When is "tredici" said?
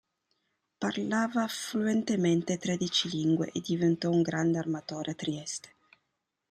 2.57-3.07